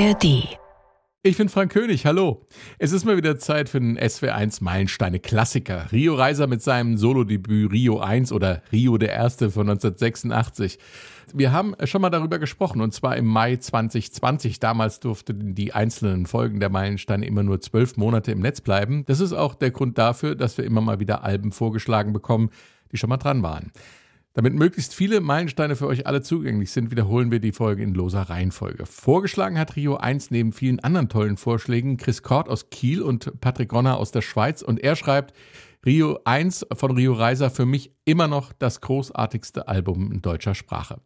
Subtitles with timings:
[0.00, 0.56] ARD.
[1.22, 2.46] Ich bin Frank König, hallo.
[2.78, 5.92] Es ist mal wieder Zeit für den SW1 Meilensteine Klassiker.
[5.92, 10.78] Rio Reiser mit seinem Solodebüt Rio 1 oder Rio der Erste von 1986.
[11.34, 14.58] Wir haben schon mal darüber gesprochen und zwar im Mai 2020.
[14.58, 19.04] Damals durften die einzelnen Folgen der Meilensteine immer nur zwölf Monate im Netz bleiben.
[19.04, 22.48] Das ist auch der Grund dafür, dass wir immer mal wieder Alben vorgeschlagen bekommen,
[22.90, 23.70] die schon mal dran waren.
[24.32, 28.22] Damit möglichst viele Meilensteine für euch alle zugänglich sind, wiederholen wir die Folge in loser
[28.22, 28.86] Reihenfolge.
[28.86, 33.72] Vorgeschlagen hat Rio 1 neben vielen anderen tollen Vorschlägen Chris Kort aus Kiel und Patrick
[33.72, 35.34] Ronner aus der Schweiz und er schreibt,
[35.84, 41.00] Rio 1 von Rio Reiser für mich immer noch das großartigste Album in deutscher Sprache.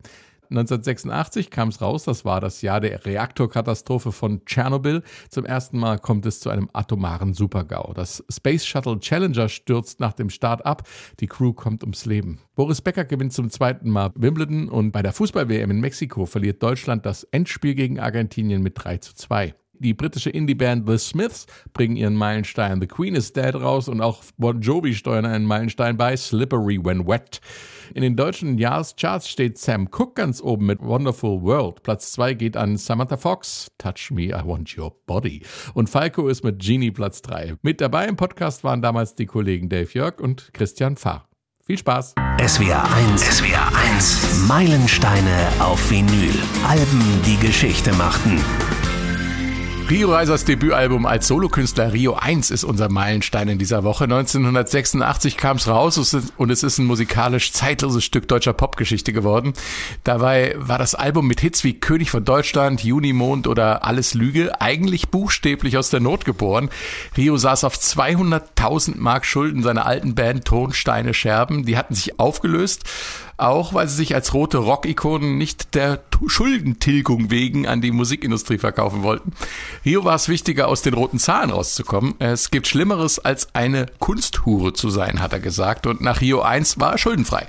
[0.51, 5.03] 1986 kam es raus, das war das Jahr der Reaktorkatastrophe von Tschernobyl.
[5.29, 7.93] Zum ersten Mal kommt es zu einem atomaren Supergau.
[7.95, 10.89] Das Space Shuttle Challenger stürzt nach dem Start ab.
[11.21, 12.41] Die Crew kommt ums Leben.
[12.55, 17.07] Boris Becker gewinnt zum zweiten Mal Wimbledon und bei der Fußball-WM in Mexiko verliert Deutschland
[17.07, 19.55] das Endspiel gegen Argentinien mit 3 zu 2.
[19.79, 24.23] Die britische Indie-Band The Smiths bringen ihren Meilenstein The Queen is Dead raus und auch
[24.37, 27.41] Bon Jovi steuern einen Meilenstein bei Slippery When Wet.
[27.93, 31.83] In den deutschen Jahrescharts steht Sam Cooke ganz oben mit Wonderful World.
[31.83, 35.43] Platz 2 geht an Samantha Fox, Touch Me, I Want Your Body.
[35.75, 37.57] Und Falco ist mit Genie Platz 3.
[37.63, 41.29] Mit dabei im Podcast waren damals die Kollegen Dave Jörg und Christian Pfarr.
[41.67, 42.15] Viel Spaß.
[42.47, 46.35] SWR 1, SWR 1, Meilensteine auf Vinyl.
[46.67, 48.39] Alben, die Geschichte machten.
[49.91, 54.05] Rio Reisers Debütalbum als Solokünstler Rio 1 ist unser Meilenstein in dieser Woche.
[54.05, 59.53] 1986 kam es raus und es ist ein musikalisch zeitloses Stück deutscher Popgeschichte geworden.
[60.03, 65.11] Dabei war das Album mit Hits wie König von Deutschland, Junimond oder Alles Lüge eigentlich
[65.11, 66.71] buchstäblich aus der Not geboren.
[67.19, 71.67] Rio saß auf 200.000 Mark Schulden seiner alten Band Tonsteine Scherben.
[71.67, 72.85] Die hatten sich aufgelöst
[73.37, 79.03] auch weil sie sich als rote Rock-Ikonen nicht der Schuldentilgung wegen an die Musikindustrie verkaufen
[79.03, 79.33] wollten.
[79.85, 82.15] Rio war es wichtiger, aus den roten Zahlen rauszukommen.
[82.19, 85.87] Es gibt Schlimmeres als eine Kunsthure zu sein, hat er gesagt.
[85.87, 87.47] Und nach Rio 1 war er schuldenfrei.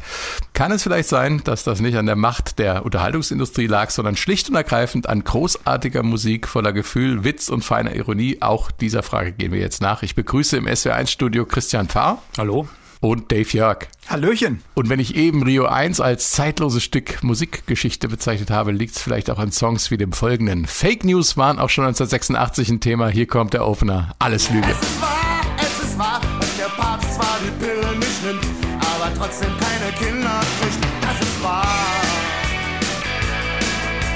[0.54, 4.50] Kann es vielleicht sein, dass das nicht an der Macht der Unterhaltungsindustrie lag, sondern schlicht
[4.50, 8.38] und ergreifend an großartiger Musik voller Gefühl, Witz und feiner Ironie?
[8.42, 10.04] Auch dieser Frage gehen wir jetzt nach.
[10.04, 12.22] Ich begrüße im SW1-Studio Christian Pfarr.
[12.38, 12.68] Hallo
[13.02, 13.88] und Dave Jörg.
[14.08, 14.62] Hallöchen.
[14.76, 19.30] Und wenn ich eben Rio 1 als zeitloses Stück Musikgeschichte bezeichnet habe, liegt es vielleicht
[19.30, 20.66] auch an Songs wie dem folgenden.
[20.66, 23.10] Fake News waren auch schon 1986 ein Thema.
[23.10, 24.16] Hier kommt der Opener.
[24.20, 24.68] Alles Lüge.
[24.70, 28.46] Es ist wahr, es ist wahr, dass der Papst zwar die Pille nicht nimmt,
[28.80, 30.86] aber trotzdem keine Kinder kriegt.
[31.02, 31.66] Das ist wahr.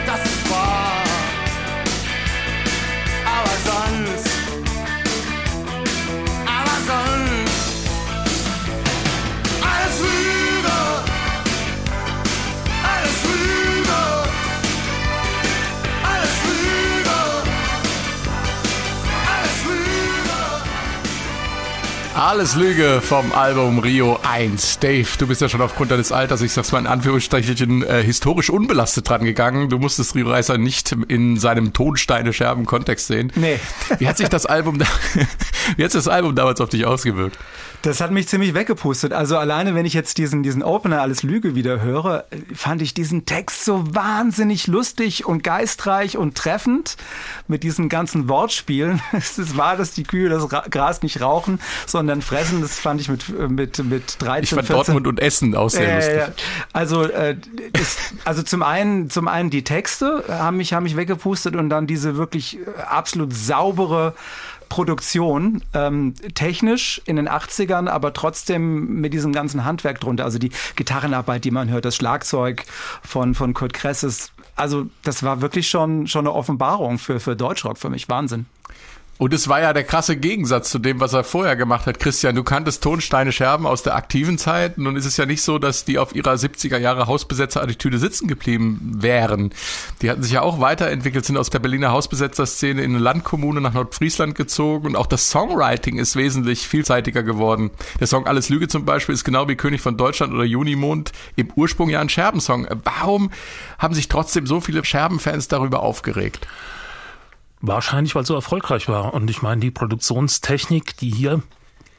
[0.06, 0.99] Das ist wahr.
[22.20, 24.80] Alles Lüge vom Album Rio 1.
[24.80, 28.50] Dave, du bist ja schon aufgrund deines Alters, ich sag's mal in Anführungsstrichen, äh, historisch
[28.50, 29.70] unbelastet dran gegangen.
[29.70, 33.32] Du musstest Rio Reiser nicht in seinem Tonsteine-Scherben-Kontext sehen.
[33.36, 33.58] Nee.
[34.00, 34.86] Wie hat sich das Album, da,
[35.78, 37.38] wie hat sich das Album damals auf dich ausgewirkt?
[37.82, 39.14] Das hat mich ziemlich weggepustet.
[39.14, 43.26] Also alleine, wenn ich jetzt diesen, diesen Opener Alles Lüge wieder höre, fand ich diesen
[43.26, 46.98] Text so wahnsinnig lustig und geistreich und treffend
[47.48, 49.02] mit diesen ganzen Wortspielen.
[49.20, 52.62] Es ist wahr, dass die Kühe das Ra Gras nicht rauchen, sondern fressen.
[52.62, 54.76] Das fand ich mit, mit, mit 13, Ich fand 14.
[54.76, 56.46] Dortmund und Essen auch sehr ja, lustig.
[56.74, 57.36] Also, äh,
[57.74, 61.88] das, also zum einen, zum einen die Texte haben mich, haben mich weggepustet und dann
[61.88, 64.14] diese wirklich äh, absolut saubere
[64.70, 70.24] Produktion, ähm, technisch in den 80ern, aber trotzdem mit diesem ganzen Handwerk drunter.
[70.24, 72.66] Also die Gitarrenarbeit, die man hört, das Schlagzeug
[73.04, 74.32] von, von Kurt Kresses.
[74.56, 78.08] Also das war wirklich schon, schon eine Offenbarung für, für Deutschrock für mich.
[78.10, 78.46] Wahnsinn.
[79.20, 82.00] Und es war ja der krasse Gegensatz zu dem, was er vorher gemacht hat.
[82.00, 84.78] Christian, du kanntest Tonsteine Scherben aus der aktiven Zeit.
[84.78, 88.80] Nun ist es ja nicht so, dass die auf ihrer 70er Jahre Hausbesetzer-Attitüde sitzen geblieben
[88.96, 89.52] wären.
[90.02, 93.74] Die hatten sich ja auch weiterentwickelt, sind aus der Berliner Hausbesetzer-Szene in eine Landkommune nach
[93.74, 94.88] Nordfriesland gezogen.
[94.88, 97.72] Und auch das Songwriting ist wesentlich vielseitiger geworden.
[98.00, 101.52] Der Song Alles Lüge zum Beispiel ist genau wie König von Deutschland oder Junimond im
[101.58, 102.70] Ursprung ja ein Scherbensong.
[102.86, 103.32] Warum
[103.80, 106.48] haben sich trotzdem so viele Scherbenfans darüber aufgeregt?
[107.62, 109.14] Wahrscheinlich, weil es so erfolgreich war.
[109.14, 111.42] Und ich meine, die Produktionstechnik, die hier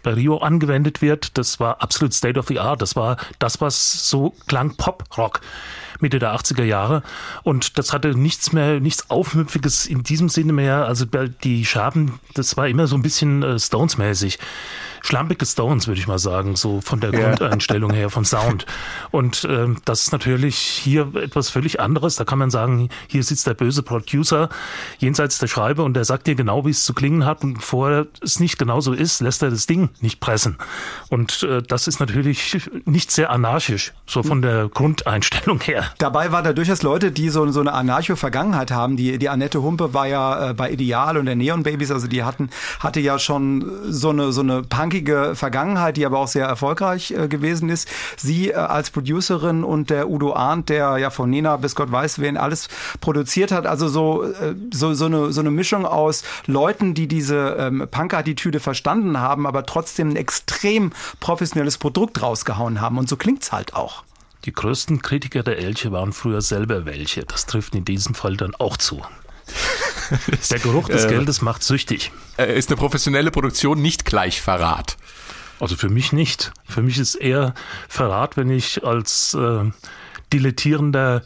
[0.03, 2.81] bei Rio angewendet wird, das war absolut State of the Art.
[2.81, 5.41] Das war das, was so klang Pop-Rock.
[6.03, 7.03] Mitte der 80er Jahre.
[7.43, 10.87] Und das hatte nichts mehr, nichts Aufmüpfiges in diesem Sinne mehr.
[10.87, 11.07] Also
[11.45, 14.39] die Scherben, das war immer so ein bisschen äh, Stones-mäßig
[15.03, 17.11] schlampige Stones, würde ich mal sagen, so von der.
[17.11, 18.67] Grundeinstellung her, vom Sound.
[19.11, 22.17] Und ähm, das ist natürlich hier etwas völlig anderes.
[22.17, 24.49] Da kann man sagen, hier sitzt der böse Producer
[24.99, 27.43] jenseits der Schreibe und der sagt dir genau, wie es zu klingen hat.
[27.43, 30.57] Und bevor es nicht genauso ist, lässt er das Ding nicht pressen.
[31.09, 35.90] Und äh, das ist natürlich nicht sehr anarchisch, so von der Grundeinstellung her.
[35.99, 38.97] Dabei waren da durchaus Leute, die so, so eine Anarcho-Vergangenheit haben.
[38.97, 42.23] Die, die Annette Humpe war ja äh, bei Ideal und der Neon Babies, also die
[42.23, 42.51] hatten,
[42.81, 47.13] hatte ja schon so eine, so eine Punk punkige Vergangenheit, die aber auch sehr erfolgreich
[47.13, 47.89] äh, gewesen ist.
[48.17, 52.19] Sie äh, als Producerin und der Udo Arndt, der ja von Nena bis Gott weiß
[52.19, 52.69] wen alles
[53.01, 53.67] produziert hat.
[53.67, 58.59] Also so, äh, so, so, eine, so eine Mischung aus Leuten, die diese ähm, Punk-Attitüde
[58.59, 60.91] verstanden haben, aber trotzdem ein extrem
[61.21, 62.99] professionelles Produkt rausgehauen haben.
[62.99, 64.03] Und so klingt's halt auch.
[64.45, 67.25] Die größten Kritiker der Elche waren früher selber welche.
[67.25, 69.03] Das trifft in diesem Fall dann auch zu.
[70.51, 72.11] Der Geruch des äh, Geldes macht süchtig.
[72.37, 74.97] Äh, ist eine professionelle Produktion nicht gleich Verrat?
[75.61, 76.53] Also für mich nicht.
[76.67, 77.55] Für mich ist eher
[77.89, 79.71] Verrat, wenn ich als äh,
[80.33, 81.23] dilettierender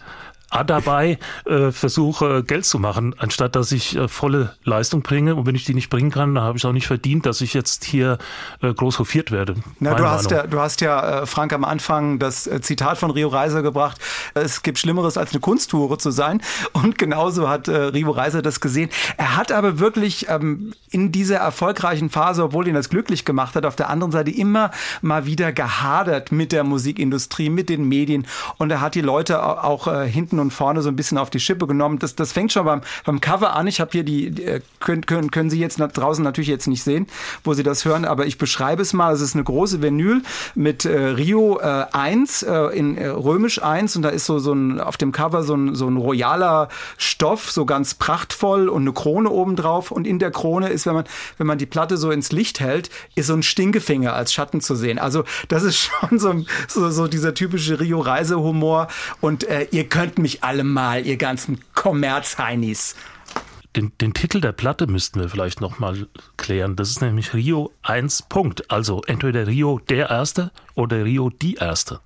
[0.62, 5.34] dabei äh, versuche, Geld zu machen, anstatt dass ich äh, volle Leistung bringe.
[5.34, 7.54] Und wenn ich die nicht bringen kann, dann habe ich auch nicht verdient, dass ich
[7.54, 8.18] jetzt hier
[8.62, 9.56] äh, groß hofiert werde.
[9.80, 13.10] Na, du, hast ja, du hast ja, äh, Frank, am Anfang das äh, Zitat von
[13.10, 14.00] Rio Reiser gebracht,
[14.34, 16.40] es gibt Schlimmeres als eine Kunsttour zu sein.
[16.72, 18.90] Und genauso hat äh, Rio Reiser das gesehen.
[19.16, 23.66] Er hat aber wirklich ähm, in dieser erfolgreichen Phase, obwohl ihn das glücklich gemacht hat,
[23.66, 24.70] auf der anderen Seite immer
[25.02, 28.26] mal wieder gehadert mit der Musikindustrie, mit den Medien.
[28.58, 31.40] Und er hat die Leute auch, auch hinten und vorne so ein bisschen auf die
[31.40, 31.98] Schippe genommen.
[31.98, 33.66] Das, das fängt schon beim, beim Cover an.
[33.66, 36.82] Ich habe hier die, die, äh, können, können, können Sie jetzt draußen natürlich jetzt nicht
[36.82, 37.06] sehen,
[37.42, 39.12] wo Sie das hören, aber ich beschreibe es mal.
[39.12, 40.22] Es ist eine große Vinyl
[40.54, 44.52] mit äh, Rio äh, 1 äh, in äh, römisch 1 und da ist so, so
[44.52, 48.92] ein, auf dem Cover so ein, so ein royaler Stoff, so ganz prachtvoll und eine
[48.92, 51.04] Krone obendrauf und in der Krone ist, wenn man,
[51.38, 54.74] wenn man die Platte so ins Licht hält, ist so ein Stinkefinger als Schatten zu
[54.74, 54.98] sehen.
[54.98, 58.88] Also das ist schon so, so, so dieser typische Rio-Reisehumor
[59.20, 62.96] und äh, ihr könnt mich mich alle mal, ihr ganzen Kommerzheinis.
[63.76, 66.06] Den, den, Titel der Platte müssten wir vielleicht nochmal
[66.38, 66.76] klären.
[66.76, 68.70] Das ist nämlich Rio 1 Punkt.
[68.70, 72.00] Also entweder Rio der Erste oder Rio die Erste.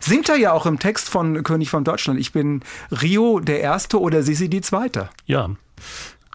[0.00, 2.20] Singt er ja auch im Text von König von Deutschland.
[2.20, 5.08] Ich bin Rio der Erste oder Sisi die Zweite.
[5.24, 5.48] Ja.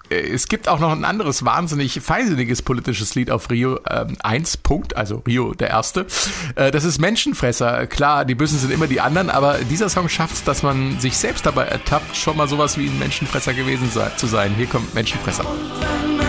[0.10, 4.96] Es gibt auch noch ein anderes wahnsinnig feinsinniges politisches Lied auf Rio äh, 1 Punkt,
[4.96, 6.06] also Rio der Erste.
[6.56, 7.88] Äh, das ist Menschenfresser.
[7.88, 11.18] Klar, die Bösen sind immer die anderen, aber dieser Song schafft es, dass man sich
[11.18, 14.54] selbst dabei ertappt, schon mal sowas wie ein Menschenfresser gewesen sei, zu sein.
[14.56, 15.46] Hier kommt Menschenfresser.
[15.46, 16.25] Und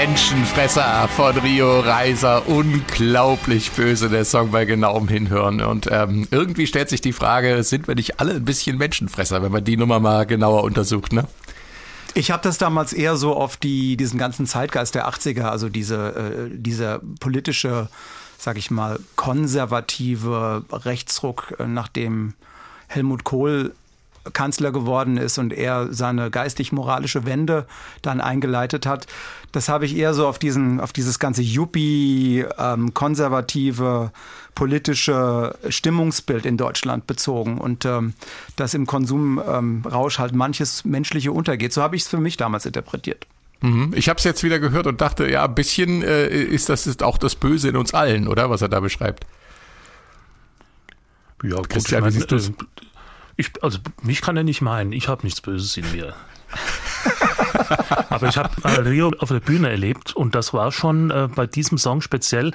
[0.00, 2.48] Menschenfresser von Rio Reiser.
[2.48, 5.60] Unglaublich böse der Song bei genauem Hinhören.
[5.60, 9.52] Und ähm, irgendwie stellt sich die Frage, sind wir nicht alle ein bisschen Menschenfresser, wenn
[9.52, 11.28] man die Nummer mal genauer untersucht, ne?
[12.14, 16.48] Ich habe das damals eher so auf die, diesen ganzen Zeitgeist der 80er, also diese,
[16.48, 17.90] äh, dieser politische,
[18.38, 22.32] sag ich mal, konservative Rechtsruck, äh, nachdem
[22.88, 23.74] Helmut Kohl
[24.32, 27.66] Kanzler geworden ist und er seine geistig-moralische Wende
[28.02, 29.06] dann eingeleitet hat.
[29.52, 34.12] Das habe ich eher so auf diesen, auf dieses ganze Yuppie, ähm, konservative,
[34.54, 38.14] politische Stimmungsbild in Deutschland bezogen und ähm,
[38.56, 41.72] dass im Konsumrausch ähm, halt manches Menschliche untergeht.
[41.72, 43.26] So habe ich es für mich damals interpretiert.
[43.62, 43.92] Mhm.
[43.94, 47.02] Ich habe es jetzt wieder gehört und dachte, ja, ein bisschen äh, ist das ist
[47.02, 49.26] auch das Böse in uns allen, oder was er da beschreibt.
[51.42, 52.38] Ja, Christian, wie siehst du
[53.40, 54.92] ich, also mich kann er nicht meinen.
[54.92, 56.14] Ich habe nichts Böses in mir.
[58.10, 61.46] Aber ich habe äh, Rio auf der Bühne erlebt und das war schon äh, bei
[61.46, 62.52] diesem Song speziell,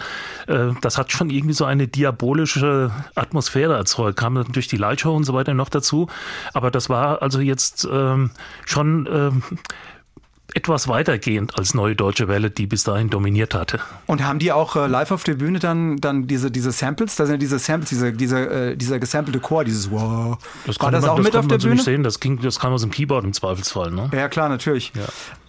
[0.48, 4.18] äh, das hat schon irgendwie so eine diabolische Atmosphäre erzeugt.
[4.18, 6.08] Kam durch die Lightshow und so weiter noch dazu.
[6.54, 8.32] Aber das war also jetzt ähm,
[8.65, 9.44] schon ähm,
[10.53, 13.79] etwas weitergehend als Neue Deutsche Welle, die bis dahin dominiert hatte.
[14.05, 17.15] Und haben die auch äh, live auf der Bühne dann, dann diese, diese Samples?
[17.15, 20.37] Da sind ja diese Samples, diese, diese, äh, dieser gesampelte Chor, dieses Wow.
[20.65, 21.75] Das War kann das man, auch das mit auf man der so Bühne?
[21.75, 22.03] nicht sehen.
[22.03, 23.91] Das, ging, das kam aus dem Keyboard im Zweifelsfall.
[23.91, 24.09] Ne?
[24.13, 24.93] Ja, klar, natürlich.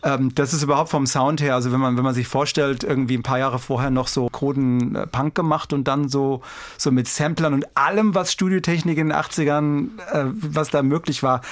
[0.03, 3.17] Ähm, das ist überhaupt vom Sound her, also wenn man, wenn man sich vorstellt, irgendwie
[3.17, 6.43] ein paar Jahre vorher noch so Kroden äh, Punk gemacht und dann so,
[6.79, 11.43] so mit Samplern und allem, was Studiotechnik in den 80ern, äh, was da möglich war,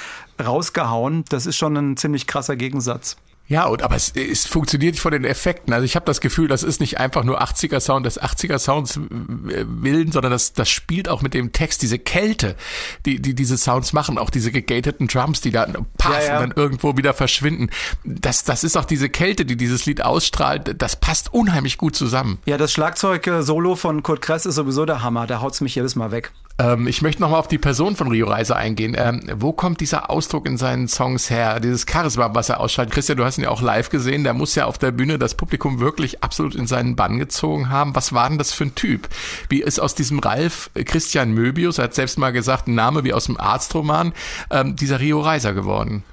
[0.44, 3.16] rausgehauen, das ist schon ein ziemlich krasser Gegensatz.
[3.46, 5.74] Ja, und aber es, es funktioniert nicht von den Effekten.
[5.74, 8.96] Also ich habe das Gefühl, das ist nicht einfach nur 80er Sound des 80er Sounds
[8.96, 12.56] äh, willen, sondern das, das spielt auch mit dem Text, diese Kälte,
[13.04, 15.66] die, die diese Sounds machen, auch diese gegateten Drums, die da
[15.98, 16.40] paff Ja, ja.
[16.40, 17.68] und dann irgendwo wieder verschwinden.
[18.04, 20.76] Das, das ist auch diese Kälte, die dieses Lied ausstrahlt.
[20.80, 22.38] Das passt unheimlich gut zusammen.
[22.46, 26.10] Ja, das Schlagzeug-Solo von Kurt Kress ist sowieso der Hammer, der haut's mich jedes Mal
[26.12, 26.32] weg.
[26.58, 28.94] Ähm, ich möchte nochmal auf die Person von Rio Reiser eingehen.
[28.96, 31.58] Ähm, wo kommt dieser Ausdruck in seinen Songs her?
[31.58, 32.90] Dieses Charisma, was er ausstrahlt.
[32.90, 34.24] Christian, du hast ihn ja auch live gesehen.
[34.24, 37.96] Der muss ja auf der Bühne das Publikum wirklich absolut in seinen Bann gezogen haben.
[37.96, 39.08] Was war denn das für ein Typ?
[39.48, 43.04] Wie ist aus diesem Ralf äh, Christian Möbius, er hat selbst mal gesagt, ein Name
[43.04, 44.12] wie aus dem Arztroman,
[44.50, 46.04] ähm, dieser Rio Reiser geworden?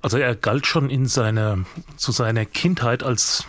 [0.00, 1.58] Also er galt schon in seiner,
[1.96, 3.46] zu seiner Kindheit als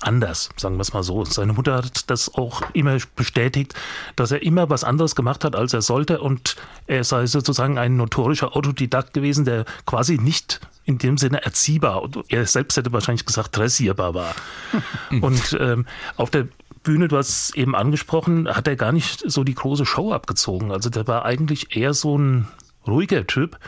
[0.00, 1.24] anders, sagen wir es mal so.
[1.24, 3.74] Seine Mutter hat das auch immer bestätigt,
[4.16, 7.96] dass er immer was anderes gemacht hat, als er sollte und er sei sozusagen ein
[7.96, 13.56] notorischer Autodidakt gewesen, der quasi nicht in dem Sinne erziehbar, er selbst hätte wahrscheinlich gesagt,
[13.56, 14.34] dressierbar war.
[15.20, 16.48] und ähm, auf der
[16.82, 20.72] Bühne, du hast es eben angesprochen, hat er gar nicht so die große Show abgezogen.
[20.72, 22.48] Also der war eigentlich eher so ein
[22.86, 23.58] ruhiger Typ,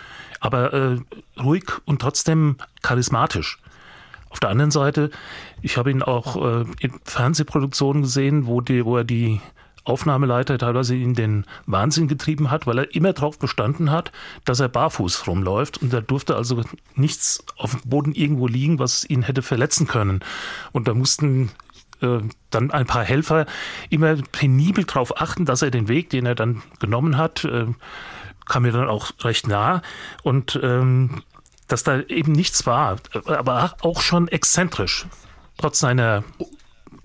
[0.41, 0.99] aber äh,
[1.41, 3.59] ruhig und trotzdem charismatisch.
[4.31, 5.11] Auf der anderen Seite,
[5.63, 9.41] ich habe ihn auch äh, in Fernsehproduktionen gesehen, wo, die, wo er die
[9.85, 14.13] Aufnahmeleiter teilweise in den Wahnsinn getrieben hat, weil er immer darauf bestanden hat,
[14.45, 15.79] dass er barfuß rumläuft.
[15.83, 16.63] Und er durfte also
[16.95, 20.21] nichts auf dem Boden irgendwo liegen, was ihn hätte verletzen können.
[20.73, 21.51] Und da mussten
[22.01, 22.19] äh,
[22.51, 23.47] dann ein paar Helfer
[23.91, 27.67] immer penibel darauf achten, dass er den Weg, den er dann genommen hat, äh,
[28.47, 29.83] kam mir dann auch recht nah.
[30.23, 31.23] Und ähm,
[31.67, 35.07] dass da eben nichts war, aber auch schon exzentrisch,
[35.57, 36.25] trotz seiner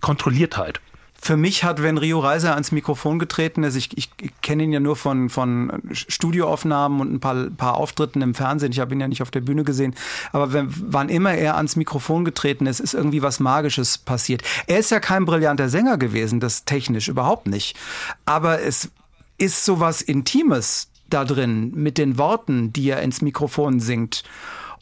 [0.01, 0.79] Kontrolliertheit.
[1.19, 4.11] Für mich hat, wenn Rio Reiser ans Mikrofon getreten ist, ich, ich,
[4.41, 8.79] kenne ihn ja nur von, von Studioaufnahmen und ein paar, paar Auftritten im Fernsehen, ich
[8.79, 9.95] habe ihn ja nicht auf der Bühne gesehen,
[10.31, 14.43] aber wenn, wann immer er ans Mikrofon getreten ist, ist irgendwie was Magisches passiert.
[14.67, 17.75] Er ist ja kein brillanter Sänger gewesen, das technisch überhaupt nicht,
[18.25, 18.91] aber es
[19.39, 24.23] ist so was Intimes da drin mit den Worten, die er ins Mikrofon singt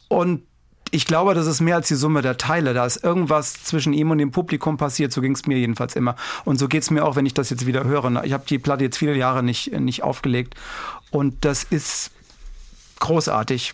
[0.08, 0.42] und
[0.90, 2.74] ich glaube, das ist mehr als die Summe der Teile.
[2.74, 5.12] Da ist irgendwas zwischen ihm und dem Publikum passiert.
[5.12, 6.16] So ging es mir jedenfalls immer.
[6.44, 8.24] Und so geht es mir auch, wenn ich das jetzt wieder höre.
[8.24, 10.54] Ich habe die Platte jetzt viele Jahre nicht, nicht aufgelegt.
[11.10, 12.10] Und das ist
[13.00, 13.72] großartig.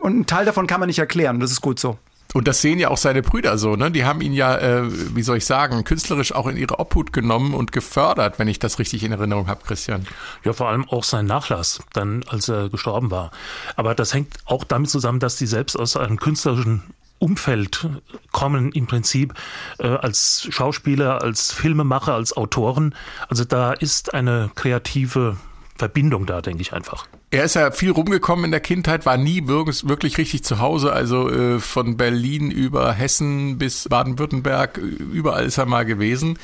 [0.00, 1.40] Und ein Teil davon kann man nicht erklären.
[1.40, 1.98] Das ist gut so.
[2.34, 3.92] Und das sehen ja auch seine Brüder so, ne?
[3.92, 4.82] Die haben ihn ja, äh,
[5.14, 8.80] wie soll ich sagen, künstlerisch auch in ihre Obhut genommen und gefördert, wenn ich das
[8.80, 10.04] richtig in Erinnerung habe, Christian.
[10.42, 13.30] Ja, vor allem auch sein Nachlass, dann als er gestorben war.
[13.76, 16.82] Aber das hängt auch damit zusammen, dass die selbst aus einem künstlerischen
[17.20, 17.88] Umfeld
[18.32, 19.34] kommen im Prinzip
[19.78, 22.96] äh, als Schauspieler, als Filmemacher, als Autoren.
[23.28, 25.36] Also da ist eine kreative
[25.76, 27.06] Verbindung da, denke ich einfach.
[27.34, 30.92] Er ist ja viel rumgekommen in der Kindheit, war nie wirklich, richtig zu Hause.
[30.92, 36.38] Also äh, von Berlin über Hessen bis Baden-Württemberg, überall ist er mal gewesen.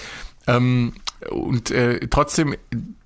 [0.49, 0.95] Ähm,
[1.31, 2.57] und äh, trotzdem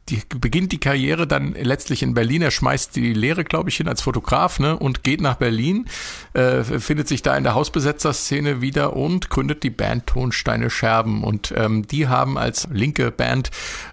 [0.09, 2.43] die, beginnt die Karriere dann letztlich in Berlin.
[2.43, 5.87] Er schmeißt die Lehre, glaube ich, hin als Fotograf ne, und geht nach Berlin,
[6.35, 11.25] äh, findet sich da in der Hausbesetzerszene wieder und gründet die Band Tonsteine Scherben.
[11.25, 13.51] Und ähm, die haben als linke Band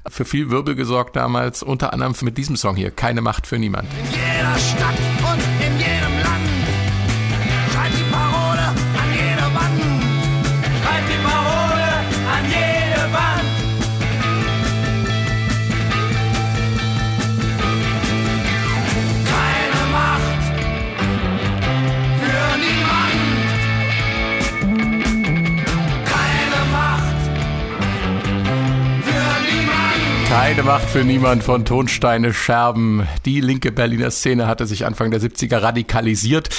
[0.07, 3.87] für viel Wirbel gesorgt damals, unter anderem mit diesem Song hier, Keine Macht für niemand.
[3.93, 4.97] In jeder Stadt
[5.31, 6.50] und in jedem Land.
[30.91, 33.07] Für niemand von Tonsteine Scherben.
[33.23, 36.49] Die linke Berliner Szene hatte sich Anfang der 70er radikalisiert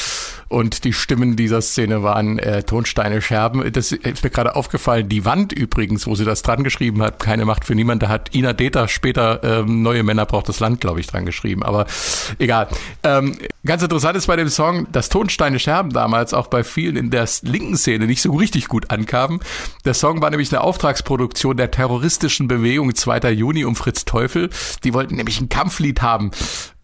[0.49, 3.71] und die Stimmen dieser Szene waren äh, Tonsteine Scherben.
[3.73, 5.11] Das ist mir gerade aufgefallen.
[5.11, 8.35] Die Wand übrigens, wo sie das dran geschrieben hat, keine Macht für niemand, da hat
[8.35, 11.63] Ina Deta später ähm, Neue Männer braucht das Land, glaube ich, dran geschrieben.
[11.63, 11.85] Aber
[12.39, 12.69] egal.
[13.03, 17.11] Ähm, Ganz interessant ist bei dem Song, dass Tonsteine Scherben damals auch bei vielen in
[17.11, 19.39] der linken Szene nicht so richtig gut ankamen.
[19.85, 23.31] Der Song war nämlich eine Auftragsproduktion der terroristischen Bewegung 2.
[23.31, 24.51] Juni um Fritz Teufel.
[24.83, 26.33] Die wollten nämlich ein Kampflied haben.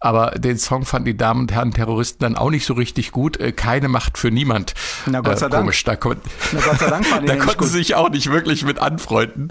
[0.01, 3.37] Aber den Song fanden die Damen und Herren Terroristen dann auch nicht so richtig gut.
[3.37, 4.73] Äh, Keine Macht für niemand.
[5.05, 5.63] Na Gott sei äh, Dank.
[5.63, 6.15] Komisch, da, kon
[6.53, 9.49] Na Gott sei Dank fanden die da konnten sie sich auch nicht wirklich mit anfreunden.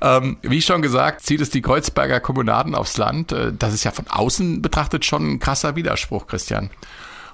[0.00, 3.32] Ähm, wie schon gesagt, zieht es die Kreuzberger Kommunaden aufs Land.
[3.32, 6.69] Äh, Das ist ja von außen betrachtet schon ein krasser Widerspruch, Christian.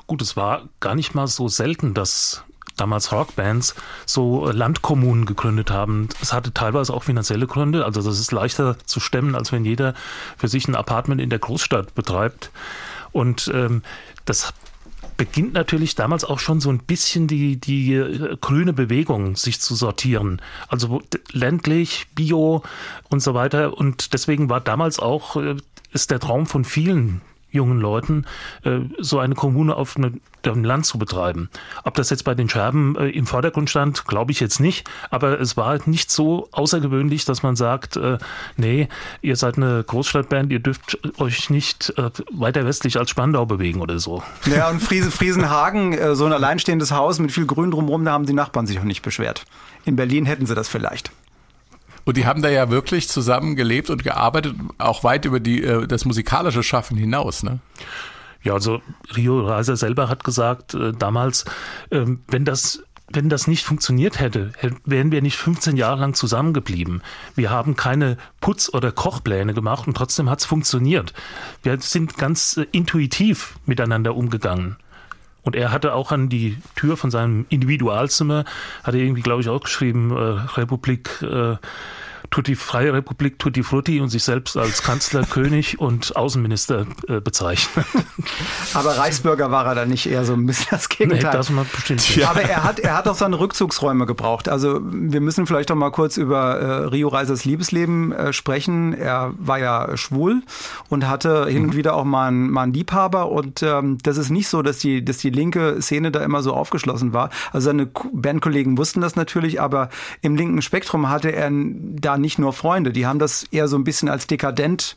[0.07, 2.45] Gut, es war gar nicht mal so selten, dass
[2.77, 3.75] damals Rockbands
[4.05, 6.09] so Landkommunen gegründet haben.
[6.21, 7.85] Es hatte teilweise auch finanzielle Gründe.
[7.85, 9.95] Also das ist leichter zu stemmen, als wenn jeder
[10.37, 12.51] für sich ein Apartment in der Großstadt betreibt.
[13.13, 13.83] Und ähm,
[14.27, 14.53] das
[15.17, 19.75] beginnt natürlich damals auch schon so ein bisschen die, die äh, grüne Bewegung sich zu
[19.75, 20.43] sortieren.
[20.69, 21.03] Also
[21.33, 22.63] ländlich, bio
[23.09, 23.77] und so weiter.
[23.77, 25.57] Und deswegen war damals auch, äh,
[25.93, 28.25] ist der Traum von vielen jungen Leuten,
[28.65, 31.49] äh, so eine Kommune auf dem Land zu betreiben.
[31.85, 34.89] Ob das jetzt bei den Scherben äh, im Vordergrund stand, glaube ich jetzt nicht.
[35.11, 38.19] Aber es war nicht so außergewöhnlich, dass man sagt, äh,
[38.57, 38.89] nee,
[39.23, 41.95] ihr seid eine Großstadtband, ihr dürft euch nicht
[42.33, 44.23] weiter westlich als Spandau bewegen oder so.
[44.47, 48.33] Ja, und Friese, Friesenhagen, so ein alleinstehendes Haus mit viel Grün drumherum, da haben die
[48.33, 49.45] Nachbarn sich auch nicht beschwert.
[49.85, 51.11] In Berlin hätten sie das vielleicht.
[52.07, 55.87] Und die haben da ja wirklich zusammen gelebt und gearbeitet, auch weit über die, äh,
[55.87, 57.59] das musikalische Schaffen hinaus, ne?
[58.43, 58.81] Ja, also
[59.17, 61.45] Rio Reiser selber hat gesagt äh, damals,
[61.91, 62.83] ähm, wenn das
[63.13, 67.03] wenn das nicht funktioniert hätte, hätt- wären wir nicht 15 Jahre lang zusammengeblieben.
[67.37, 71.13] Wir haben keine Putz- oder Kochpläne gemacht und trotzdem hat es funktioniert.
[71.63, 74.77] Wir sind ganz äh, intuitiv miteinander umgegangen.
[75.47, 78.45] Und er hatte auch an die Tür von seinem Individualzimmer,
[78.83, 81.55] hat er irgendwie, glaube ich, auch geschrieben, äh, Republik, äh,
[82.31, 87.85] Tutti, Freie Republik Tutti Frutti und sich selbst als Kanzler, König und Außenminister äh, bezeichnet.
[88.75, 91.33] Aber Reichsbürger war er da nicht eher so ein bisschen das Nee, Gegenteil.
[91.33, 92.27] das man bestimmt nicht.
[92.29, 94.49] Aber er hat, er hat auch seine Rückzugsräume gebraucht.
[94.49, 98.93] Also wir müssen vielleicht doch mal kurz über äh, Rio Reisers Liebesleben äh, sprechen.
[98.95, 100.43] Er war ja schwul
[100.89, 103.31] und hatte hin und wieder auch mal einen, mal einen Liebhaber.
[103.31, 106.55] Und ähm, das ist nicht so, dass die, dass die linke Szene da immer so
[106.55, 107.31] aufgeschlossen war.
[107.53, 109.89] Also seine Bandkollegen wussten das natürlich, aber
[110.23, 112.93] im linken Spektrum hatte er n- da nicht nur Freunde.
[112.93, 114.97] Die haben das eher so ein bisschen als dekadent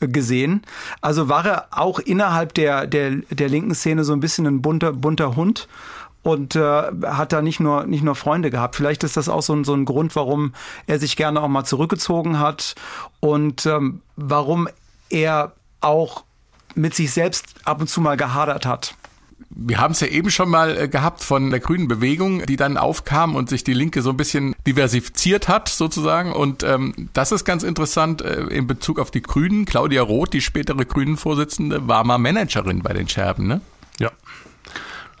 [0.00, 0.62] äh, gesehen.
[1.00, 4.92] Also war er auch innerhalb der, der, der linken Szene so ein bisschen ein bunter,
[4.92, 5.68] bunter Hund
[6.22, 8.76] und äh, hat da nicht nur, nicht nur Freunde gehabt.
[8.76, 10.52] Vielleicht ist das auch so ein, so ein Grund, warum
[10.86, 12.74] er sich gerne auch mal zurückgezogen hat
[13.20, 14.68] und ähm, warum
[15.08, 16.24] er auch
[16.74, 18.94] mit sich selbst ab und zu mal gehadert hat.
[19.50, 22.76] Wir haben es ja eben schon mal äh, gehabt von der grünen Bewegung, die dann
[22.76, 26.32] aufkam und sich die Linke so ein bisschen diversifiziert hat sozusagen.
[26.32, 29.64] Und ähm, das ist ganz interessant äh, in Bezug auf die Grünen.
[29.64, 33.60] Claudia Roth, die spätere Grünen-Vorsitzende, war mal Managerin bei den Scherben, ne?
[33.98, 34.10] Ja.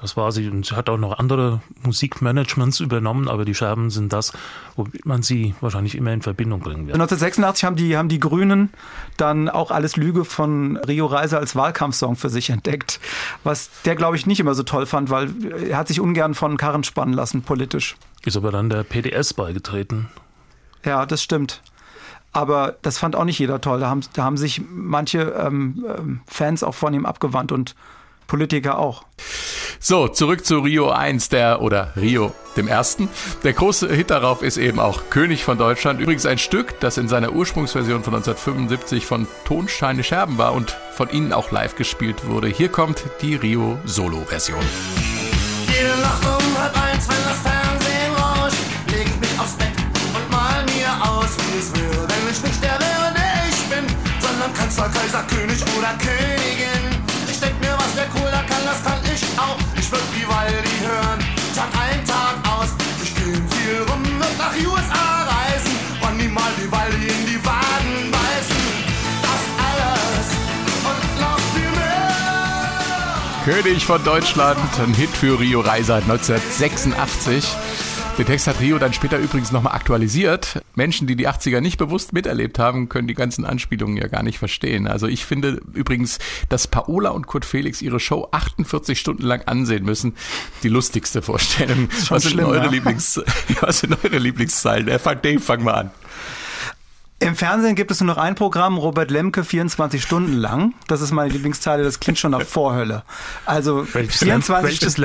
[0.00, 4.12] Das war sie und sie hat auch noch andere Musikmanagements übernommen, aber die Scherben sind
[4.12, 4.32] das,
[4.76, 6.94] womit man sie wahrscheinlich immer in Verbindung bringen wird.
[6.94, 8.70] 1986 haben die, haben die Grünen
[9.16, 13.00] dann auch Alles Lüge von Rio Reiser als Wahlkampfsong für sich entdeckt,
[13.42, 15.30] was der, glaube ich, nicht immer so toll fand, weil
[15.68, 17.96] er hat sich ungern von Karren spannen lassen, politisch.
[18.24, 20.08] Ist aber dann der PDS beigetreten.
[20.84, 21.62] Ja, das stimmt.
[22.32, 23.80] Aber das fand auch nicht jeder toll.
[23.80, 27.74] Da haben, da haben sich manche ähm, ähm, Fans auch von ihm abgewandt und
[28.26, 29.04] Politiker auch.
[29.78, 33.08] So, zurück zu Rio 1, der, oder Rio dem Ersten.
[33.44, 36.00] Der große Hit darauf ist eben auch König von Deutschland.
[36.00, 41.10] Übrigens ein Stück, das in seiner Ursprungsversion von 1975 von Tonsteine Scherben war und von
[41.10, 42.48] ihnen auch live gespielt wurde.
[42.48, 44.64] Hier kommt die Rio Solo-Version.
[45.68, 47.25] Jede Nacht um halb eins, wenn
[73.46, 77.46] König von Deutschland, ein Hit für Rio Reiser 1986.
[78.18, 80.60] Den Text hat Rio dann später übrigens nochmal aktualisiert.
[80.74, 84.40] Menschen, die die 80er nicht bewusst miterlebt haben, können die ganzen Anspielungen ja gar nicht
[84.40, 84.88] verstehen.
[84.88, 89.84] Also ich finde übrigens, dass Paola und Kurt Felix ihre Show 48 Stunden lang ansehen
[89.84, 90.16] müssen.
[90.64, 91.88] Die lustigste Vorstellung.
[92.08, 92.70] Was sind schlimm, eure ja.
[92.70, 93.20] Lieblings,
[93.60, 94.88] was sind eure Lieblingszeilen?
[94.88, 95.90] Äh, Dave, fang mal an.
[97.18, 100.74] Im Fernsehen gibt es nur noch ein Programm, Robert Lemke, 24 Stunden lang.
[100.86, 103.04] Das ist meine Lieblingsteile, das klingt schon nach Vorhölle.
[103.46, 104.98] Also Welches, 24 Lamp, welches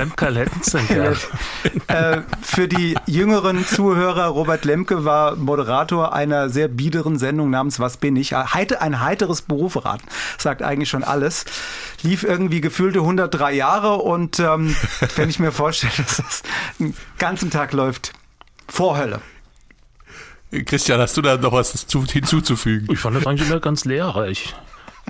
[0.72, 1.16] denn gern?
[1.88, 7.96] äh, für die jüngeren Zuhörer, Robert Lemke war Moderator einer sehr biederen Sendung namens Was
[7.96, 8.36] bin ich?
[8.36, 10.06] Ein heiteres Berufraten,
[10.38, 11.46] sagt eigentlich schon alles.
[12.04, 14.76] Lief irgendwie gefühlte 103 Jahre und ähm,
[15.16, 16.44] wenn ich mir vorstelle, dass das
[16.78, 18.12] den ganzen Tag läuft,
[18.68, 19.22] Vorhölle.
[20.66, 22.88] Christian, hast du da noch was zu, hinzuzufügen?
[22.92, 24.54] Ich fand das eigentlich immer ganz lehrreich.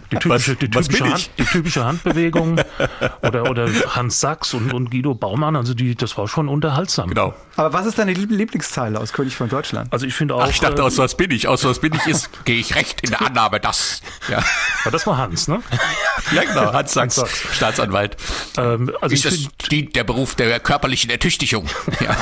[0.09, 2.61] Die typische, Was- die was typische, bin Hand, die typische Handbewegung
[3.23, 7.09] oder, oder Hans Sachs und, und Guido Baumann, also die, das war schon unterhaltsam.
[7.09, 7.33] Genau.
[7.57, 9.91] Aber was ist deine Lieb- Lieblingsteile aus König von Deutschland?
[9.91, 11.47] Also ich finde auch, Ach, ich dachte, äh, aus was bin ich?
[11.49, 14.01] Aus was bin ich ist, gehe ich recht in der Annahme, das.
[14.29, 14.39] Ja,
[14.85, 15.61] ja, das war Hans, ne?
[16.33, 17.43] ja genau, Hans Sachs, Sachs.
[17.53, 18.15] Staatsanwalt.
[18.57, 21.67] Ähm, also ich Ist das finde, dient der Beruf der körperlichen Ertüchtigung?
[21.99, 22.15] Ja.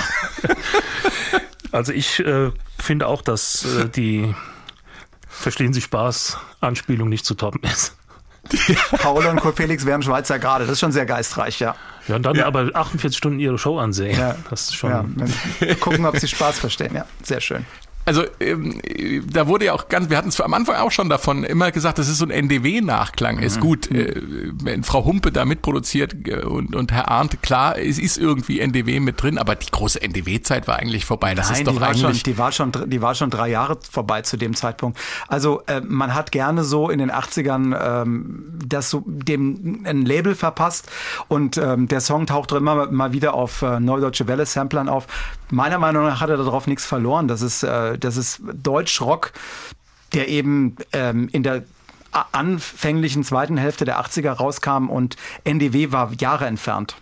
[1.72, 4.34] Also ich äh, finde auch, dass äh, die
[5.28, 7.96] Verstehen Sie Spaß Anspielung nicht zu toppen ist.
[8.98, 10.66] Paul und Kurt Felix wären Schweizer gerade.
[10.66, 11.76] Das ist schon sehr geistreich, ja.
[12.08, 12.48] Ja, und dann Ja.
[12.48, 14.18] aber 48 Stunden ihre Show ansehen.
[14.18, 14.36] Ja.
[14.50, 15.16] Das ist schon.
[15.62, 15.76] ja.
[15.76, 16.96] Gucken, ob sie Spaß verstehen.
[16.96, 17.66] Ja, sehr schön.
[18.10, 21.10] Also ähm, äh, da wurde ja auch ganz, wir hatten es am Anfang auch schon
[21.10, 23.38] davon immer gesagt, das ist so ein NDW-Nachklang.
[23.38, 24.16] Ist gut, äh,
[24.64, 29.00] wenn Frau Humpe da mitproduziert äh, und, und Herr Arndt, klar, es ist irgendwie NDW
[29.00, 31.36] mit drin, aber die große NDW-Zeit war eigentlich vorbei.
[31.36, 32.24] Das ist doch die war, schon, eigentlich.
[32.24, 34.98] die, war schon, die war schon drei Jahre vorbei zu dem Zeitpunkt.
[35.28, 40.34] Also äh, man hat gerne so in den 80ern ähm, das so dem ein Label
[40.34, 40.90] verpasst
[41.28, 45.06] und ähm, der Song taucht immer mal wieder auf äh, Neudeutsche Welle Samplern auf.
[45.52, 47.28] Meiner Meinung nach hat er darauf nichts verloren.
[47.28, 49.34] Das ist, äh, das ist Deutschrock,
[50.14, 51.64] der eben ähm, in der
[52.32, 56.96] anfänglichen zweiten Hälfte der 80er rauskam und NDW war Jahre entfernt.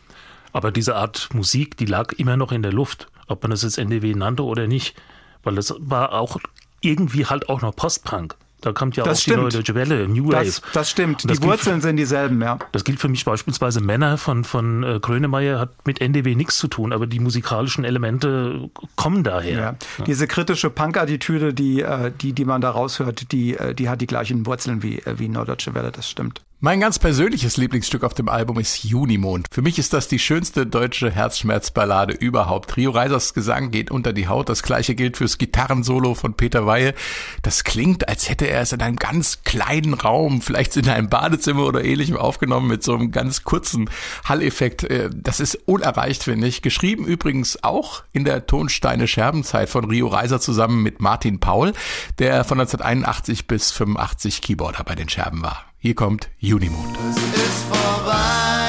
[0.51, 3.77] Aber diese Art Musik, die lag immer noch in der Luft, ob man das jetzt
[3.77, 4.95] NDW nannte oder nicht.
[5.43, 6.37] Weil das war auch
[6.81, 8.35] irgendwie halt auch noch Postpunk.
[8.61, 9.37] Da kommt ja Das auch stimmt.
[9.37, 10.45] die neue Deutsche Welle, New Wave.
[10.45, 11.29] Das, das stimmt.
[11.29, 12.57] Das die Wurzeln sind dieselben, ja.
[12.71, 16.67] Das gilt für mich beispielsweise Männer von, von äh, Grönemeyer hat mit NDW nichts zu
[16.67, 19.59] tun, aber die musikalischen Elemente kommen daher.
[19.59, 20.05] Ja.
[20.05, 24.07] Diese kritische Punk-Attitüde, die, äh, die, die man da raushört, die, äh, die hat die
[24.07, 26.41] gleichen Wurzeln wie, äh, wie Norddeutsche Welle, das stimmt.
[26.59, 29.45] Mein ganz persönliches Lieblingsstück auf dem Album ist Junimond.
[29.51, 32.77] Für mich ist das die schönste deutsche Herzschmerzballade überhaupt.
[32.77, 34.49] Rio Reisers Gesang geht unter die Haut.
[34.49, 36.95] Das gleiche gilt fürs Gitarrensolo von Peter Weihe.
[37.43, 41.63] Das klingt, als hätte er es in einem ganz kleinen Raum, vielleicht in einem Badezimmer
[41.63, 43.87] oder ähnlichem aufgenommen mit so einem ganz kurzen
[44.25, 44.83] Halleffekt.
[44.83, 46.63] Äh, Das ist unerreicht, finde ich.
[46.63, 51.73] Geschrieben übrigens auch in der Tonsteine Scherbenzeit von Rio Reiser zusammen mit Martin Paul,
[52.17, 55.66] der von 1981 bis 85 Keyboarder bei den Scherben war.
[55.87, 56.97] Hier kommt Unimond.
[57.09, 58.66] Es ist vorbei,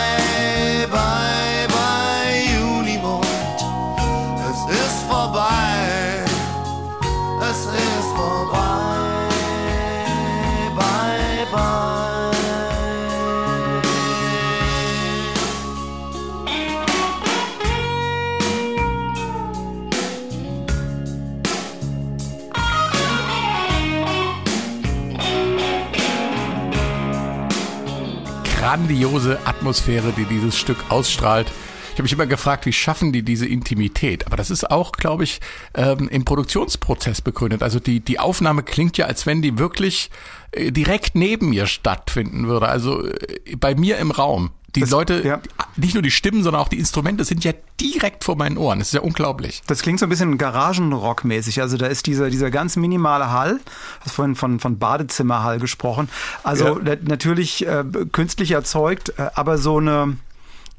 [28.78, 31.48] grandiose Atmosphäre, die dieses Stück ausstrahlt.
[31.48, 34.24] Ich habe mich immer gefragt, wie schaffen die diese Intimität?
[34.28, 35.40] Aber das ist auch, glaube ich,
[35.74, 37.64] ähm, im Produktionsprozess begründet.
[37.64, 40.10] Also die, die Aufnahme klingt ja, als wenn die wirklich
[40.52, 42.68] äh, direkt neben mir stattfinden würde.
[42.68, 44.50] Also äh, bei mir im Raum.
[44.76, 45.40] Die Das- Leute, ja.
[45.76, 48.78] nicht nur die Stimmen, sondern auch die Instrumente sind ja direkt vor meinen Ohren.
[48.81, 49.62] Das ist ja unglaublich.
[49.66, 51.61] Das klingt so ein bisschen Garagenrock-mäßig.
[51.62, 53.61] Also da ist dieser, dieser ganz minimale Hall,
[54.00, 56.09] hast vorhin von, von Badezimmerhall gesprochen.
[56.42, 56.76] Also Ja.
[56.85, 60.16] na- natürlich äh, künstlich erzeugt, äh, aber so eine,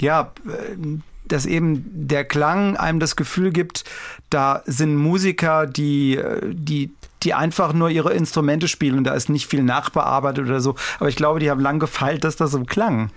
[0.01, 3.83] ja, äh, dass eben der Klang einem das Gefühl gibt,
[4.29, 6.91] da sind Musiker, die, äh, die,
[7.23, 10.75] die einfach nur ihre Instrumente spielen und da ist nicht viel nachbearbeitet oder so.
[10.99, 13.09] Aber ich glaube, die haben lang gefeilt, dass das so klang.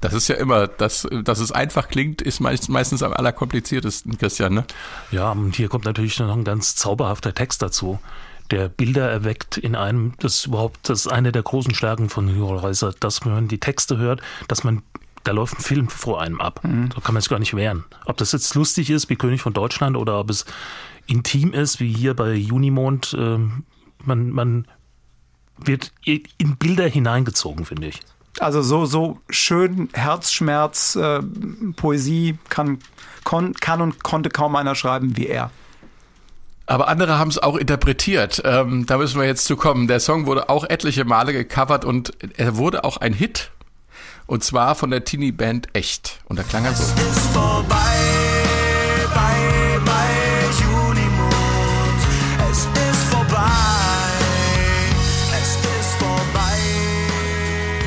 [0.00, 4.54] Das ist ja immer, dass, dass es einfach klingt, ist meist, meistens am allerkompliziertesten, Christian,
[4.54, 4.64] ne?
[5.10, 7.98] Ja, und hier kommt natürlich noch ein ganz zauberhafter Text dazu,
[8.50, 12.28] der Bilder erweckt in einem, das ist überhaupt, das ist eine der großen Stärken von
[12.28, 14.82] Hero Reiser, dass man die Texte hört, dass man,
[15.24, 16.60] da läuft ein Film vor einem ab.
[16.62, 17.84] Da kann man sich gar nicht wehren.
[18.04, 20.44] Ob das jetzt lustig ist wie König von Deutschland oder ob es
[21.06, 23.64] intim ist, wie hier bei Junimond, ähm,
[24.04, 24.68] man, man
[25.58, 28.00] wird in Bilder hineingezogen, finde ich.
[28.38, 31.20] Also so, so schön Herzschmerz, äh,
[31.76, 32.78] Poesie kann,
[33.24, 35.50] kon, kann und konnte kaum einer schreiben wie er.
[36.66, 38.42] Aber andere haben es auch interpretiert.
[38.44, 39.86] Ähm, da müssen wir jetzt zu kommen.
[39.86, 43.52] Der Song wurde auch etliche Male gecovert und er wurde auch ein Hit.
[44.26, 46.18] Und zwar von der Teenie-Band Echt.
[46.24, 46.82] Und da klang er so.
[46.82, 47.76] Es ist vorbei,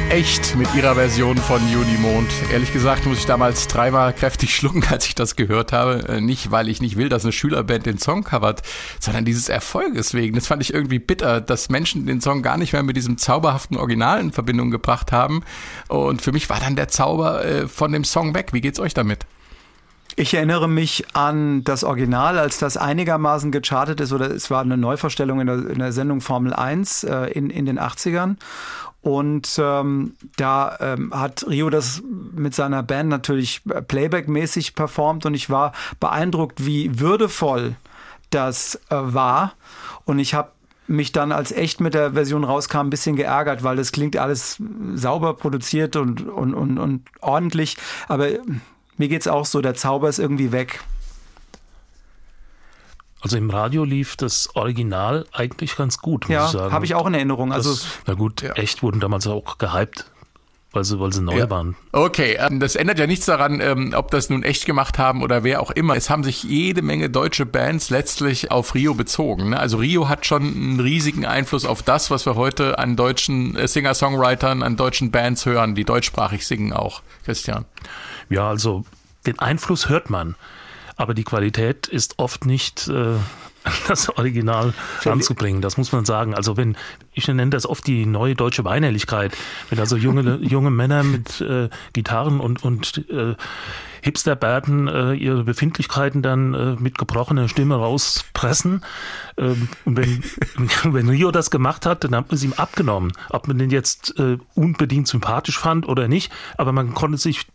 [0.09, 2.31] echt mit ihrer Version von Junimond.
[2.51, 6.07] Ehrlich gesagt muss ich damals dreimal kräftig schlucken, als ich das gehört habe.
[6.07, 8.63] Äh, nicht, weil ich nicht will, dass eine Schülerband den Song covert,
[8.99, 10.33] sondern dieses Erfolges wegen.
[10.33, 13.77] Das fand ich irgendwie bitter, dass Menschen den Song gar nicht mehr mit diesem zauberhaften
[13.77, 15.43] Original in Verbindung gebracht haben.
[15.89, 18.51] Und für mich war dann der Zauber äh, von dem Song weg.
[18.51, 19.27] Wie geht's euch damit?
[20.15, 24.75] Ich erinnere mich an das Original, als das einigermaßen gechartet ist, oder es war eine
[24.75, 28.35] Neuvorstellung in der, in der Sendung Formel 1 äh, in, in den 80ern.
[29.01, 32.01] Und ähm, da ähm, hat Rio das
[32.33, 37.75] mit seiner Band natürlich Playback-mäßig performt und ich war beeindruckt, wie würdevoll
[38.29, 39.53] das äh, war.
[40.03, 40.51] Und ich habe
[40.87, 44.61] mich dann als echt mit der Version rauskam, ein bisschen geärgert, weil das klingt alles
[44.95, 47.77] sauber produziert und, und, und, und ordentlich.
[48.07, 48.27] Aber
[48.97, 50.81] mir geht's auch so, der Zauber ist irgendwie weg.
[53.21, 56.73] Also im Radio lief das Original eigentlich ganz gut, muss ja, ich sagen.
[56.73, 57.51] habe ich auch in Erinnerung.
[57.51, 58.53] Also das, na gut, ja.
[58.53, 60.05] echt wurden damals auch gehypt,
[60.71, 61.49] weil sie, weil sie neu Ja.
[61.49, 61.75] waren.
[61.91, 65.43] Okay, ähm, das ändert ja nichts daran, ähm, ob das nun echt gemacht haben oder
[65.43, 65.97] wer auch immer.
[65.97, 69.49] Es haben sich jede Menge deutsche Bands letztlich auf Rio bezogen.
[69.49, 69.59] ne?
[69.59, 73.67] Also Rio hat schon einen riesigen Einfluss auf das, was wir heute an deutschen äh,
[73.67, 77.01] Singer-Songwritern, an deutschen Bands hören, die deutschsprachig singen auch.
[77.25, 77.65] Christian.
[78.29, 78.85] Ja, also
[79.25, 80.35] den Einfluss hört man,
[80.99, 83.15] aber die Qualität ist oft nicht äh,
[83.87, 84.73] das Original
[85.05, 85.61] anzubringen.
[85.61, 86.35] Das muss man sagen.
[86.35, 86.75] Also wenn
[87.13, 89.35] ich nenne das oft die neue deutsche Weinerlichkeit,
[89.69, 93.35] wenn also junge junge Männer mit äh, Gitarren und und äh,
[94.01, 98.83] Hipsterbärten äh, ihre Befindlichkeiten dann äh, mit gebrochener Stimme rauspressen.
[99.37, 100.23] Ähm, und wenn,
[100.93, 103.11] wenn Rio das gemacht hat, dann hat man es ihm abgenommen.
[103.29, 107.45] Ob man den jetzt äh, unbedingt sympathisch fand oder nicht, aber man konnte sich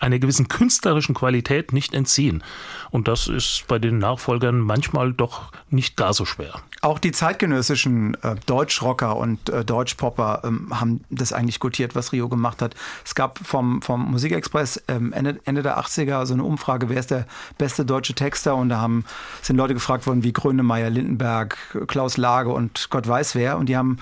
[0.00, 2.42] einer gewissen künstlerischen Qualität nicht entziehen.
[2.90, 6.60] Und das ist bei den Nachfolgern manchmal doch nicht gar so schwer.
[6.80, 12.28] Auch die zeitgenössischen äh, Deutschrocker und äh, Deutschpopper ähm, haben das eigentlich gutiert, was Rio
[12.28, 12.74] gemacht hat.
[13.04, 17.10] Es gab vom, vom Musikexpress ähm, Ende, Ende der 80er so eine Umfrage, wer ist
[17.10, 17.26] der
[17.58, 18.56] beste deutsche Texter?
[18.56, 19.04] Und da haben,
[19.42, 23.58] sind Leute gefragt worden wie Grönemeyer, Lindenberg, Klaus Lage und Gott weiß wer.
[23.58, 23.98] Und die haben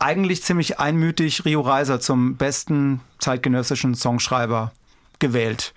[0.00, 4.72] eigentlich ziemlich einmütig Rio Reiser zum besten zeitgenössischen Songschreiber
[5.18, 5.74] gewählt.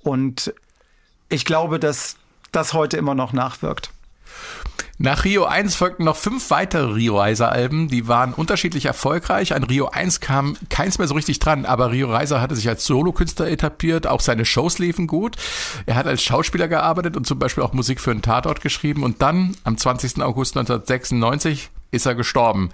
[0.00, 0.54] Und
[1.28, 2.16] ich glaube, dass
[2.52, 3.90] das heute immer noch nachwirkt.
[4.98, 9.54] Nach Rio 1 folgten noch fünf weitere Rio Reiser Alben, die waren unterschiedlich erfolgreich.
[9.54, 12.86] An Rio 1 kam keins mehr so richtig dran, aber Rio Reiser hatte sich als
[12.86, 15.36] Solokünstler etabliert, auch seine Shows liefen gut.
[15.84, 19.20] Er hat als Schauspieler gearbeitet und zum Beispiel auch Musik für einen Tatort geschrieben und
[19.20, 20.22] dann, am 20.
[20.22, 22.70] August 1996, ist er gestorben.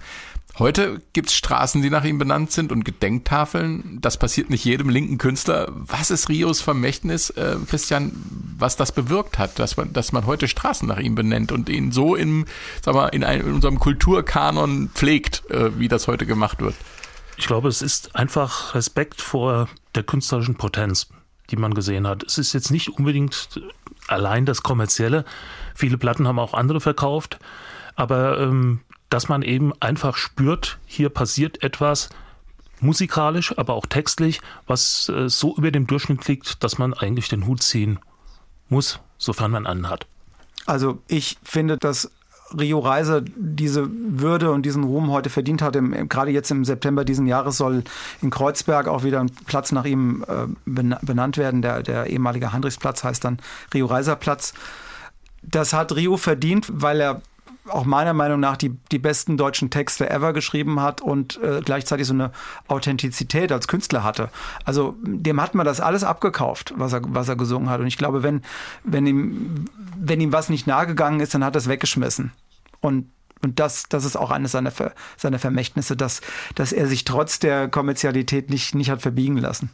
[0.59, 3.97] Heute gibt's Straßen, die nach ihm benannt sind und Gedenktafeln.
[4.01, 5.67] Das passiert nicht jedem linken Künstler.
[5.71, 8.11] Was ist Rios Vermächtnis, äh, Christian,
[8.59, 11.91] was das bewirkt hat, dass man, dass man heute Straßen nach ihm benennt und ihn
[11.91, 12.45] so in,
[12.83, 16.75] sag mal, in, einem, in unserem Kulturkanon pflegt, äh, wie das heute gemacht wird?
[17.35, 21.09] Ich glaube, es ist einfach Respekt vor der künstlerischen Potenz,
[21.49, 22.21] die man gesehen hat.
[22.21, 23.59] Es ist jetzt nicht unbedingt
[24.07, 25.25] allein das Kommerzielle.
[25.73, 27.39] Viele Platten haben auch andere verkauft.
[27.95, 28.81] Aber ähm,
[29.13, 32.09] dass man eben einfach spürt, hier passiert etwas
[32.79, 37.45] musikalisch, aber auch textlich, was äh, so über dem Durchschnitt liegt, dass man eigentlich den
[37.45, 37.99] Hut ziehen
[38.69, 40.07] muss, sofern man einen hat.
[40.65, 42.09] Also ich finde, dass
[42.57, 45.75] Rio Reiser diese Würde und diesen Ruhm heute verdient hat.
[45.75, 47.83] Im, gerade jetzt im September diesen Jahres soll
[48.21, 51.61] in Kreuzberg auch wieder ein Platz nach ihm äh, benannt werden.
[51.61, 53.37] Der, der ehemalige Handrichsplatz heißt dann
[53.75, 54.53] Rio Reiser Platz.
[55.43, 57.21] Das hat Rio verdient, weil er
[57.69, 62.07] auch meiner Meinung nach die, die besten deutschen Texte ever geschrieben hat und äh, gleichzeitig
[62.07, 62.31] so eine
[62.67, 64.29] Authentizität als Künstler hatte.
[64.65, 67.79] Also dem hat man das alles abgekauft, was er, was er gesungen hat.
[67.79, 68.41] Und ich glaube, wenn,
[68.83, 69.65] wenn, ihm,
[69.97, 72.31] wenn ihm was nicht nahegegangen ist, dann hat er es weggeschmissen.
[72.81, 73.09] Und
[73.41, 76.21] und das, das ist auch eines seiner, Ver, seiner Vermächtnisse, dass,
[76.55, 79.69] dass er sich trotz der Kommerzialität nicht, nicht hat verbiegen lassen.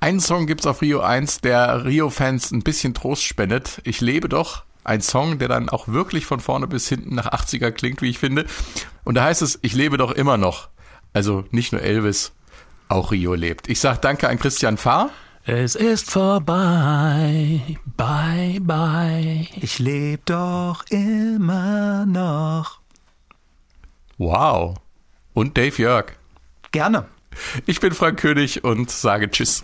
[0.00, 3.80] Einen Song gibt's auf Rio 1, der Rio-Fans ein bisschen Trost spendet.
[3.84, 4.64] Ich lebe doch.
[4.84, 8.18] Ein Song, der dann auch wirklich von vorne bis hinten nach 80er klingt, wie ich
[8.18, 8.46] finde.
[9.04, 10.68] Und da heißt es, ich lebe doch immer noch.
[11.12, 12.32] Also nicht nur Elvis,
[12.88, 13.68] auch Rio lebt.
[13.68, 15.10] Ich sage danke an Christian Fahr.
[15.44, 17.60] Es ist vorbei,
[17.96, 19.48] bye, bye.
[19.60, 22.80] Ich lebe doch immer noch.
[24.18, 24.76] Wow.
[25.32, 26.12] Und Dave Jörg.
[26.70, 27.06] Gerne.
[27.66, 29.56] Ich bin Frank König und sage Tschüss.